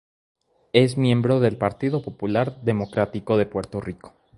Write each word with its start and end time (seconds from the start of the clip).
Es 0.73 0.97
Miembro 0.97 1.39
del 1.39 1.59
Partido 1.59 2.01
Popular 2.01 2.59
Democrático 2.63 3.37
de 3.37 3.45
Puerto 3.45 3.79
Rico. 3.81 4.15